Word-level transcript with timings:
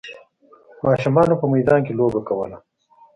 ماشومانو 0.85 1.39
په 1.41 1.45
میدان 1.53 1.79
کې 1.85 1.93
لوبه 1.99 2.21
کوله. 2.27 2.57